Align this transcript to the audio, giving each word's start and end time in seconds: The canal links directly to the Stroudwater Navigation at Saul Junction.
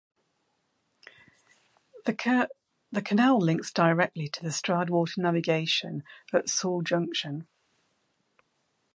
The 2.05 3.01
canal 3.05 3.37
links 3.37 3.71
directly 3.71 4.27
to 4.29 4.41
the 4.41 4.49
Stroudwater 4.49 5.19
Navigation 5.19 6.01
at 6.33 6.49
Saul 6.49 6.81
Junction. 6.81 7.47